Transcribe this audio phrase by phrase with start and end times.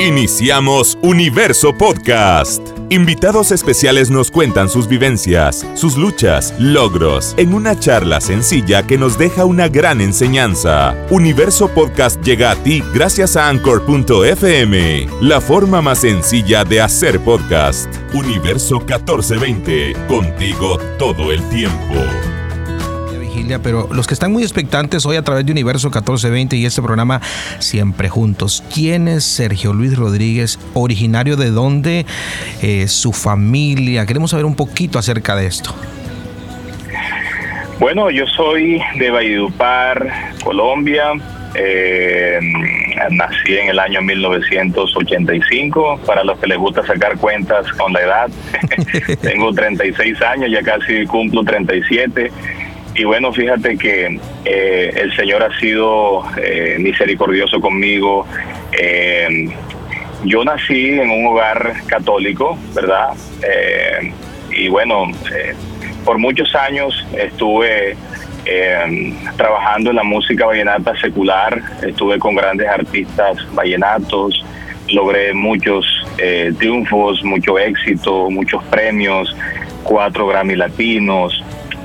[0.00, 2.62] Iniciamos Universo Podcast.
[2.88, 9.18] Invitados especiales nos cuentan sus vivencias, sus luchas, logros, en una charla sencilla que nos
[9.18, 10.94] deja una gran enseñanza.
[11.10, 17.92] Universo Podcast llega a ti gracias a Anchor.fm, la forma más sencilla de hacer podcast.
[18.14, 21.94] Universo 1420, contigo todo el tiempo
[23.62, 27.20] pero los que están muy expectantes hoy a través de Universo 1420 y este programa
[27.58, 28.64] Siempre Juntos.
[28.72, 30.58] ¿Quién es Sergio Luis Rodríguez?
[30.74, 32.06] ¿Originario de dónde?
[32.62, 34.06] Eh, ¿Su familia?
[34.06, 35.74] Queremos saber un poquito acerca de esto.
[37.78, 41.12] Bueno, yo soy de Valledupar, Colombia.
[41.54, 42.38] Eh,
[43.10, 46.00] nací en el año 1985.
[46.04, 48.28] Para los que les gusta sacar cuentas con la edad,
[49.22, 52.32] tengo 36 años, ya casi cumplo 37.
[52.98, 58.26] Y bueno, fíjate que eh, el Señor ha sido eh, misericordioso conmigo.
[58.72, 59.48] Eh,
[60.24, 63.10] yo nací en un hogar católico, ¿verdad?
[64.50, 65.12] y bueno,
[66.04, 67.96] por muchos años estuve
[69.36, 74.44] trabajando en la música vallenata secular, estuve con grandes artistas vallenatos,
[74.88, 75.86] logré muchos
[76.58, 79.36] triunfos, mucho éxito, muchos premios,
[79.84, 81.40] cuatro Grammy Latinos,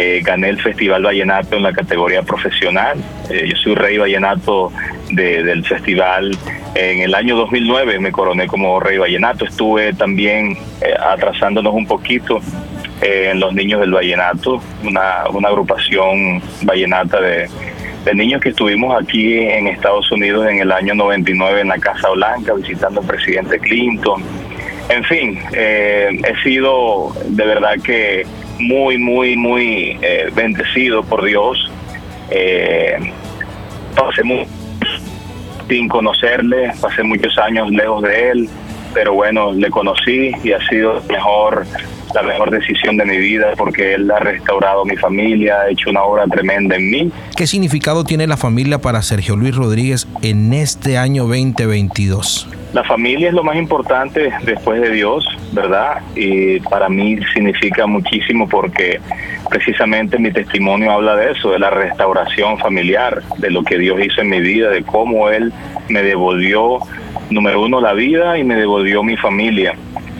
[0.00, 2.98] eh, gané el Festival Vallenato en la categoría profesional.
[3.30, 4.70] Eh, yo soy rey vallenato
[5.10, 6.38] del festival.
[6.76, 9.44] En el año 2009 me coroné como rey vallenato.
[9.44, 12.40] Estuve también eh, atrasándonos un poquito
[13.00, 17.48] en Los Niños del Vallenato, una, agrupación vallenata de,
[18.04, 22.08] de niños que estuvimos aquí en Estados Unidos en el año 99 en la Casa
[22.10, 24.22] Blanca visitando al presidente Clinton.
[24.90, 28.24] En fin, he sido de verdad que
[28.58, 31.70] muy, muy, muy eh, bendecido por Dios.
[32.30, 33.12] Eh,
[33.94, 34.22] pasé
[35.68, 38.48] sin conocerle, pasé muchos años lejos de él,
[38.94, 41.66] pero bueno, le conocí y ha sido mejor
[42.14, 46.02] la mejor decisión de mi vida porque él ha restaurado mi familia, ha hecho una
[46.02, 47.10] obra tremenda en mí.
[47.36, 52.48] ¿Qué significado tiene la familia para Sergio Luis Rodríguez en este año 2022?
[52.72, 56.02] La familia es lo más importante después de Dios, ¿verdad?
[56.14, 59.00] Y para mí significa muchísimo porque
[59.48, 64.20] precisamente mi testimonio habla de eso, de la restauración familiar, de lo que Dios hizo
[64.20, 65.50] en mi vida, de cómo Él
[65.88, 66.78] me devolvió,
[67.30, 69.74] número uno, la vida y me devolvió mi familia.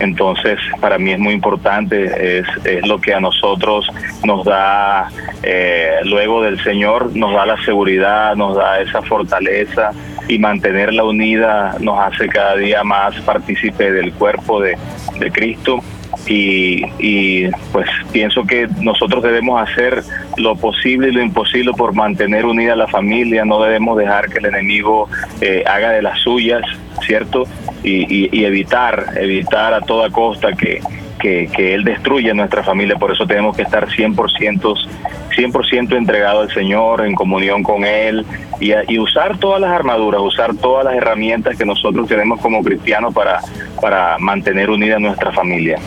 [0.00, 2.46] Entonces, para mí es muy importante, es,
[2.86, 3.86] lo que a nosotros
[4.24, 5.08] nos da,
[5.42, 9.92] eh, luego del Señor, nos da la seguridad, nos da esa fortaleza
[10.26, 14.76] y mantenerla unida nos hace cada día más partícipe del cuerpo de,
[15.18, 15.80] de Cristo.
[16.26, 20.02] Y, y, pues pienso que nosotros debemos hacer
[20.36, 24.46] lo posible y lo imposible por mantener unida la familia, no debemos dejar que el
[24.46, 25.08] enemigo
[25.40, 26.62] eh, haga de las suyas,
[27.06, 27.44] ¿cierto?
[27.82, 30.80] Y, evitar, evitar a toda costa que,
[31.18, 32.96] que, Él destruya nuestra familia.
[32.96, 34.88] Por eso tenemos que estar 100%,
[35.34, 38.24] 100 entregados al Señor, en comunión con Él
[38.60, 43.14] y, y, usar todas las armaduras, usar todas las herramientas que nosotros tenemos como cristianos
[43.14, 43.40] para,
[43.80, 45.78] para mantener unida nuestra familia.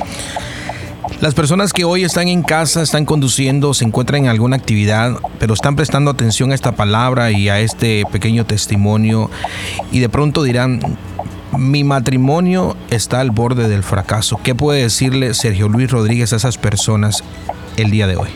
[1.23, 5.53] Las personas que hoy están en casa, están conduciendo, se encuentran en alguna actividad, pero
[5.53, 9.29] están prestando atención a esta palabra y a este pequeño testimonio
[9.89, 10.81] y de pronto dirán,
[11.57, 14.39] mi matrimonio está al borde del fracaso.
[14.43, 17.23] ¿Qué puede decirle Sergio Luis Rodríguez a esas personas
[17.77, 18.29] el día de hoy?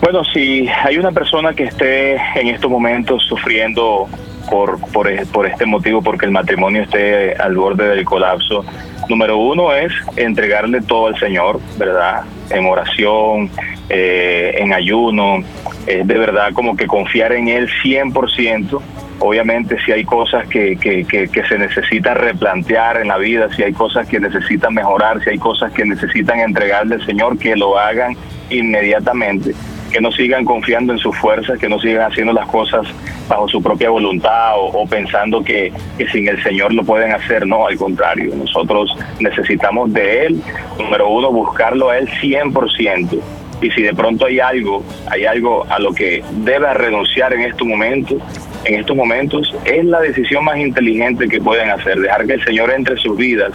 [0.00, 4.08] Bueno, si hay una persona que esté en estos momentos sufriendo
[4.48, 8.64] por, por, este motivo, porque el matrimonio esté al borde del colapso,
[9.08, 12.22] número uno es entregarle todo al Señor, ¿verdad?
[12.50, 13.50] En oración,
[13.90, 15.42] eh, en ayuno,
[15.86, 18.80] de verdad como que confiar en Él 100%.
[19.20, 23.72] Obviamente si hay cosas que, que, que, se necesitan replantear en la vida, si hay
[23.72, 28.16] cosas que necesitan mejorar, si hay cosas que necesitan entregarle al Señor, que lo hagan
[28.50, 29.54] inmediatamente
[29.88, 32.86] que no sigan confiando en sus fuerzas, que no sigan haciendo las cosas
[33.26, 37.46] bajo su propia voluntad o, pensando que, que, sin el Señor lo pueden hacer.
[37.46, 40.42] No, al contrario, nosotros necesitamos de Él,
[40.78, 43.18] número uno, buscarlo a Él 100%
[43.60, 47.66] y si de pronto hay algo, hay algo a lo que debe renunciar en estos
[47.66, 48.22] momentos,
[48.64, 52.70] en estos momentos es la decisión más inteligente que pueden hacer, dejar que el Señor
[52.70, 53.52] entre en sus vidas,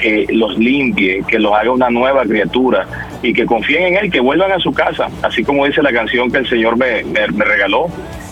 [0.00, 2.86] que los limpie, que los haga una nueva criatura
[3.22, 6.30] y que confíen en Él, que vuelvan a su casa, así como dice la canción
[6.30, 7.88] que el Señor me, me regaló,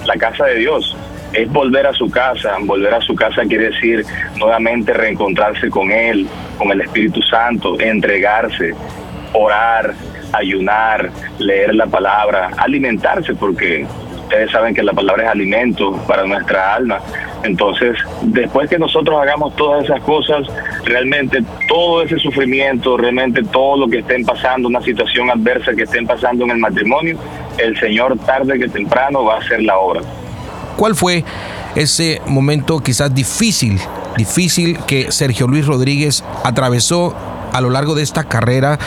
[0.06, 0.96] la casa de Dios
[1.32, 2.56] es volver a su casa.
[2.60, 4.04] Volver a su casa quiere decir
[4.36, 6.26] nuevamente reencontrarse con Él,
[6.58, 8.74] con el Espíritu Santo, entregarse,
[9.32, 9.94] orar,
[10.32, 13.86] ayunar, leer la palabra, alimentarse, porque
[14.32, 17.00] ustedes saben que la palabra es alimento para nuestra alma.
[17.42, 20.46] Entonces, después que nosotros hagamos todas esas cosas,
[20.84, 26.06] realmente todo ese sufrimiento, realmente todo lo que estén pasando, una situación adversa que estén
[26.06, 27.18] pasando en el matrimonio,
[27.58, 30.00] el Señor tarde que temprano va a hacer la obra.
[30.76, 31.24] ¿Cuál fue
[31.74, 33.78] ese momento quizás difícil,
[34.16, 37.14] difícil que Sergio Luis Rodríguez atravesó
[37.52, 38.78] a lo largo de esta carrera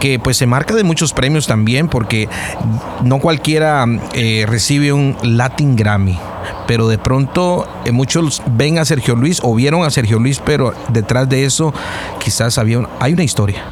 [0.00, 2.28] que pues se marca de muchos premios también porque
[3.02, 3.84] no cualquiera
[4.14, 6.18] eh, recibe un Latin Grammy
[6.66, 10.72] pero de pronto eh, muchos ven a Sergio Luis o vieron a Sergio Luis pero
[10.88, 11.74] detrás de eso
[12.18, 13.64] quizás había hay una historia.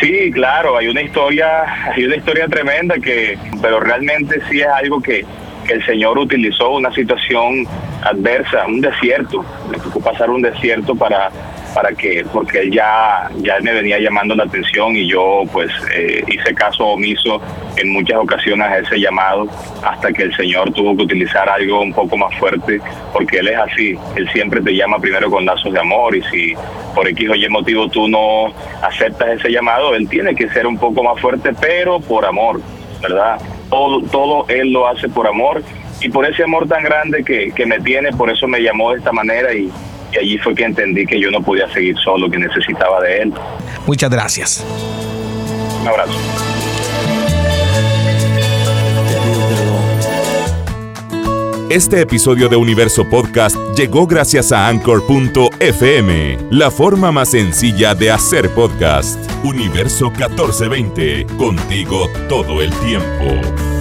[0.00, 5.00] Sí, claro, hay una historia, hay una historia tremenda que, pero realmente sí es algo
[5.00, 5.24] que,
[5.66, 7.66] que el Señor utilizó una situación
[8.02, 11.30] adversa, un desierto, le tocó pasar un desierto para
[11.74, 16.22] para que, porque él ya, ya me venía llamando la atención y yo pues eh,
[16.28, 17.42] hice caso omiso
[17.76, 19.48] en muchas ocasiones a ese llamado
[19.82, 22.80] hasta que el Señor tuvo que utilizar algo un poco más fuerte
[23.12, 26.54] porque Él es así, Él siempre te llama primero con lazos de amor y si
[26.94, 30.78] por X o Y motivo tú no aceptas ese llamado, Él tiene que ser un
[30.78, 32.60] poco más fuerte, pero por amor,
[33.02, 33.40] ¿verdad?
[33.68, 35.60] Todo, todo Él lo hace por amor
[36.00, 38.98] y por ese amor tan grande que, que me tiene, por eso me llamó de
[38.98, 39.72] esta manera y,
[40.14, 43.32] y allí fue que entendí que yo no podía seguir solo, que necesitaba de él.
[43.86, 44.64] Muchas gracias.
[45.80, 46.18] Un abrazo.
[51.70, 58.50] Este episodio de Universo Podcast llegó gracias a Anchor.fm, la forma más sencilla de hacer
[58.50, 59.18] podcast.
[59.42, 63.73] Universo 1420, contigo todo el tiempo.